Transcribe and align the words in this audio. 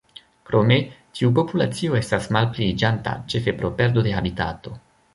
Krome, 0.49 0.77
tiu 1.19 1.29
populacio 1.41 1.99
estas 2.01 2.27
malpliiĝanta, 2.39 3.17
ĉefe 3.35 3.57
pro 3.63 3.75
perdo 3.83 4.09
de 4.11 4.19
habitato. 4.21 4.79